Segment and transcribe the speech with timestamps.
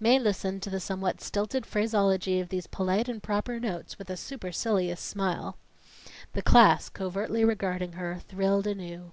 [0.00, 4.16] Mae listened to the somewhat stilted phraseology of these polite and proper notes with a
[4.16, 5.58] supercilious smile.
[6.32, 9.12] The class, covertly regarding her, thrilled anew.